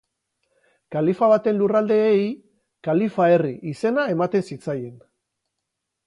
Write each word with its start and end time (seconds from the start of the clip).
Kalifa 0.93 1.27
baten 1.31 1.57
lurraldeei 1.59 2.23
kalifa-herri 2.87 3.51
izena 3.73 4.05
ematen 4.15 4.47
zitzaien. 4.53 4.97